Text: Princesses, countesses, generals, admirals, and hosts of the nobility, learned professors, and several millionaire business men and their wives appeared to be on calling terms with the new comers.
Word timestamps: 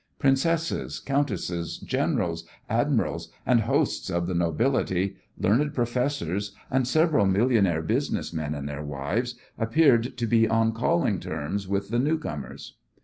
Princesses, 0.17 0.99
countesses, 0.99 1.77
generals, 1.77 2.43
admirals, 2.67 3.29
and 3.45 3.59
hosts 3.61 4.09
of 4.09 4.25
the 4.25 4.33
nobility, 4.33 5.15
learned 5.37 5.75
professors, 5.75 6.53
and 6.71 6.87
several 6.87 7.27
millionaire 7.27 7.83
business 7.83 8.33
men 8.33 8.55
and 8.55 8.67
their 8.67 8.83
wives 8.83 9.35
appeared 9.59 10.17
to 10.17 10.25
be 10.25 10.47
on 10.47 10.71
calling 10.71 11.19
terms 11.19 11.67
with 11.67 11.89
the 11.89 11.99
new 11.99 12.17
comers. 12.17 12.77